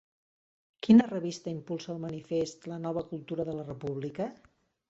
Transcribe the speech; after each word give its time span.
Quina 0.87 1.05
revista 1.11 1.53
impulsa 1.57 1.93
el 1.97 2.01
manifest 2.07 2.67
'La 2.73 2.81
nova 2.87 3.07
cultura 3.13 3.49
per 3.51 3.59
la 3.63 3.67
república'? 3.73 4.31